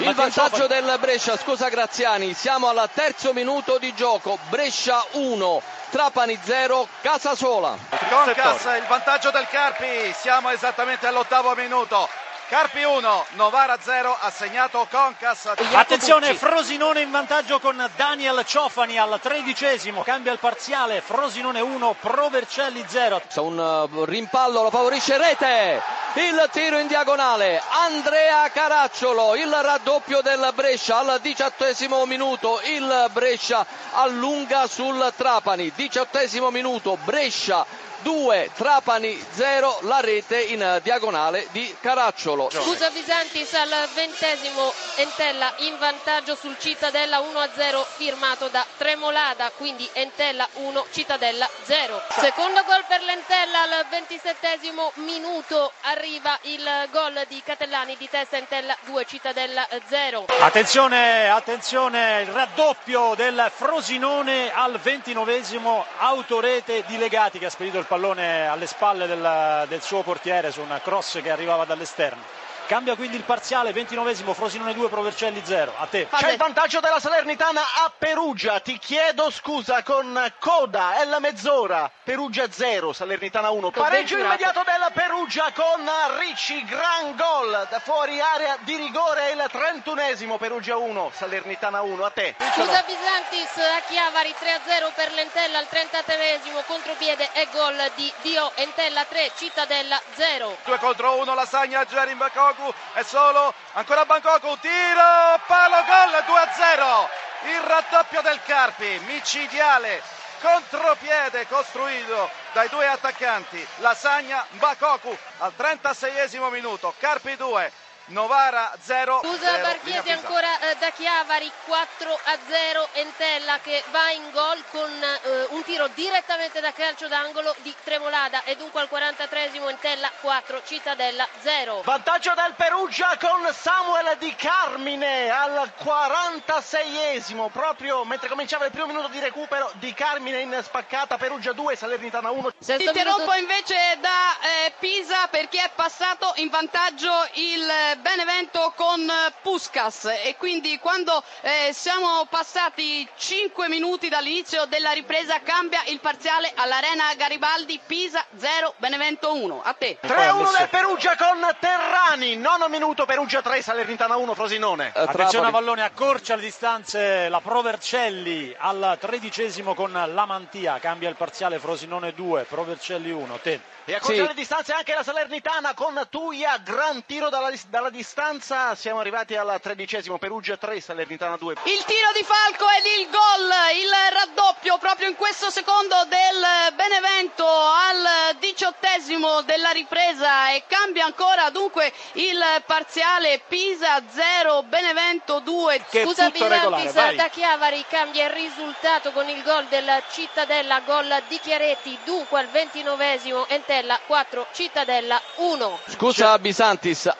[0.00, 6.38] Il vantaggio del Brescia, scusa Graziani, siamo al terzo minuto di gioco, Brescia 1, Trapani
[6.42, 7.76] 0, Casasola.
[8.08, 12.08] Concas, il vantaggio del Carpi, siamo esattamente all'ottavo minuto.
[12.48, 15.52] Carpi 1, Novara 0, ha segnato Concas.
[15.72, 22.84] Attenzione, Frosinone in vantaggio con Daniel Ciofani al tredicesimo, cambia il parziale, Frosinone 1, Provercelli
[22.88, 23.22] 0.
[23.36, 25.80] Un uh, rimpallo lo favorisce Rete,
[26.14, 33.64] il tiro in diagonale, Andrea Caracciolo, il raddoppio del Brescia al diciottesimo minuto, il Brescia
[33.92, 37.64] allunga sul Trapani, diciottesimo minuto, Brescia
[38.02, 42.50] 2, Trapani 0, la rete in diagonale di Caracciolo.
[42.50, 50.48] Scusa Visantis al ventesimo, Entella in vantaggio sul Cittadella 1-0 firmato da Tremolada, quindi Entella
[50.54, 52.02] 1, Cittadella 0.
[52.18, 58.76] Secondo gol per l'Entella al ventisettesimo minuto arriva il gol di Catellani di testa Entella
[58.84, 60.26] 2, Cittadella 0.
[60.40, 67.86] Attenzione, attenzione, il raddoppio del Frosinone al ventinovesimo, autorete di Legati che ha spedito il
[67.90, 72.22] pallone alle spalle del, del suo portiere su una cross che arrivava dall'esterno.
[72.70, 75.72] Cambia quindi il parziale, 29esimo, Frosinone 2, Provercelli 0.
[75.76, 76.06] A te.
[76.08, 78.60] C'è il vantaggio della Salernitana a Perugia.
[78.60, 81.90] Ti chiedo scusa con coda, è la mezz'ora.
[82.04, 83.72] Perugia 0, Salernitana 1.
[83.72, 85.84] Pareggio immediato della Perugia con
[86.20, 92.04] Ricci, gran gol da fuori area di rigore, il 31esimo, Perugia 1, Salernitana 1.
[92.04, 92.36] A te.
[92.38, 99.04] Scusa Bisantis a Chiavari 3-0 per l'Entella al 33esimo, contropiede e gol di Dio Entella
[99.06, 100.58] 3, Cittadella 0.
[100.64, 102.18] 2 contro 1, Lasagna, Gerin
[102.60, 107.08] Bacogu è solo, ancora Bangkok, tiro, palo, gol 2-0.
[107.52, 110.02] Il raddoppio del Carpi, micidiale,
[110.42, 117.72] contropiede costruito dai due attaccanti, Lasagna, Bakoku al 36esimo minuto, Carpi 2,
[118.06, 124.30] Novara 0 Scusa Barchiesi ancora eh, da Chiavari 4 a 0 Entella che va in
[124.32, 129.68] gol con eh, un tiro direttamente da calcio d'angolo di Tremolada e dunque al 43esimo
[129.68, 138.28] Entella 4 Cittadella 0 Vantaggio del Perugia con Samuel Di Carmine al 46esimo proprio mentre
[138.28, 142.82] cominciava il primo minuto di recupero Di Carmine in spaccata Perugia 2 Salernitana 1 Sesto
[142.82, 143.38] Interrompo minuto...
[143.38, 149.10] invece da eh, Pisa perché è passato in vantaggio il Benevento con
[149.42, 150.04] Puskas.
[150.22, 157.12] E quindi quando eh, siamo passati 5 minuti dall'inizio della ripresa cambia il parziale all'Arena
[157.16, 159.98] Garibaldi Pisa 0 Benevento 1 a te.
[160.02, 162.36] 3-1 del Perugia con Terrani.
[162.36, 164.92] Nono minuto Perugia 3 Salernitana 1 Frosinone.
[164.94, 170.78] Eh, attenzione a Vallone accorcia le distanze la Provercelli al tredicesimo con la Mantia.
[170.78, 173.60] Cambia il parziale Frosinone 2 Provercelli 1 te.
[173.84, 174.28] E accorcia sì.
[174.28, 176.58] le distanze anche la Salernitana con Tuia.
[176.58, 182.12] Gran tiro dalla, dalla distanza siamo arrivati al tredicesimo Perugia 3 Salernitana 2 il tiro
[182.14, 183.48] di Falco ed il gol
[183.80, 191.48] il raddoppio proprio in questo secondo del Benevento al diciottesimo della ripresa e cambia ancora
[191.48, 199.10] dunque il parziale Pisa 0 Benevento 2 che scusa Villantis da Chiavari cambia il risultato
[199.12, 205.78] con il gol del Cittadella gol di Chiaretti dunque al ventinovesimo Entella 4 Cittadella 1
[205.86, 207.10] scusa Bisantis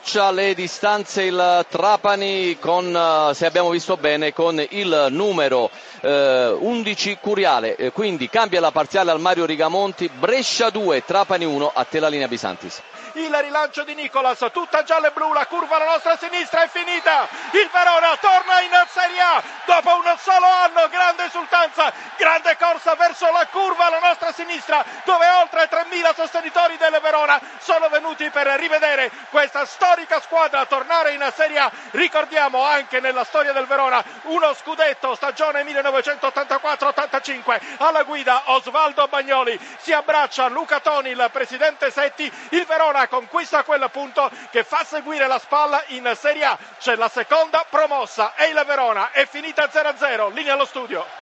[0.00, 7.18] accorcia le distanze il Trapani con se abbiamo visto bene con il numero eh, 11
[7.20, 7.76] Curiale.
[7.76, 10.08] Eh, quindi cambia la parziale al Mario Rigamonti.
[10.08, 12.80] Brescia 2 Trapani 1 a te la linea Bisantis.
[13.14, 17.26] Il rilancio di Nicolas, tutta gialla e blu, la curva alla nostra sinistra è finita,
[17.50, 19.42] il Verona torna in Serie A.
[19.66, 25.26] Dopo un solo anno, grande esultanza, grande corsa verso la curva alla nostra sinistra dove
[25.42, 31.58] oltre 3.000 sostenitori del Verona sono venuti per rivedere questa storica squadra tornare in Serie
[31.58, 39.58] A, ricordiamo anche nella storia del Verona uno scudetto stagione 1984-85 alla guida Osvaldo Bagnoli,
[39.80, 45.26] si abbraccia Luca Toni, il presidente Setti, il Verona conquista quel punto che fa seguire
[45.26, 46.58] la spalla in Serie A.
[46.78, 51.18] C'è la seconda promossa e il Verona è finita 0-0, linea allo studio.